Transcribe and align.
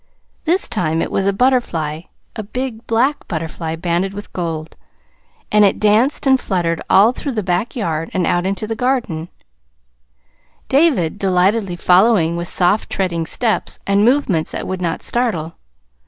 This 0.45 0.67
time 0.67 0.99
it 0.99 1.11
was 1.11 1.27
a 1.27 1.31
butterfly, 1.31 2.01
a 2.35 2.41
big 2.41 2.87
black 2.87 3.27
butterfly 3.27 3.75
banded 3.75 4.15
with 4.15 4.33
gold; 4.33 4.75
and 5.51 5.63
it 5.63 5.79
danced 5.79 6.25
and 6.25 6.39
fluttered 6.39 6.81
all 6.89 7.11
through 7.11 7.33
the 7.33 7.43
back 7.43 7.75
yard 7.75 8.09
and 8.11 8.25
out 8.25 8.47
into 8.47 8.65
the 8.65 8.75
garden, 8.75 9.29
David 10.69 11.19
delightedly 11.19 11.75
following 11.75 12.35
with 12.35 12.47
soft 12.47 12.89
treading 12.89 13.27
steps, 13.27 13.79
and 13.85 14.03
movements 14.03 14.53
that 14.53 14.65
would 14.67 14.81
not 14.81 15.03
startle. 15.03 15.53